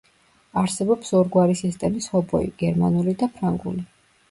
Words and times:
არსებობს 0.61 1.13
ორგვარი 1.19 1.59
სისტემის 1.61 2.09
ჰობოი: 2.15 2.51
გერმანული 2.65 3.17
და 3.23 3.31
ფრანგული. 3.39 3.89